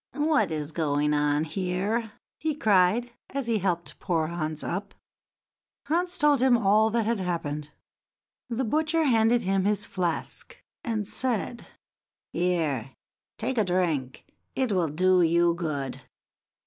"What 0.17 0.51
is 0.51 0.71
going 0.71 1.13
on 1.13 1.43
here?" 1.43 2.13
he 2.39 2.55
cried, 2.55 3.11
as 3.29 3.45
he 3.45 3.59
helped 3.59 3.99
poor 3.99 4.25
Hans 4.25 4.63
up. 4.63 4.95
Hans 5.85 6.17
told 6.17 6.41
him 6.41 6.57
all 6.57 6.89
that 6.89 7.05
had 7.05 7.19
happened. 7.19 7.69
The 8.49 8.65
butcher 8.65 9.03
handed 9.03 9.43
him 9.43 9.63
his 9.65 9.85
flask, 9.85 10.57
and 10.83 11.07
said: 11.07 11.67
"Here, 12.33 12.95
take 13.37 13.59
a 13.59 13.63
drink, 13.63 14.25
it 14.55 14.71
will 14.71 14.89
do 14.89 15.21
you 15.21 15.53
good. 15.53 16.01